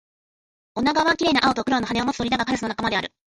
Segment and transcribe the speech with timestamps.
[0.73, 3.13] オナガは綺麗な青と黒の羽を持つ鳥だが、カラスの仲間である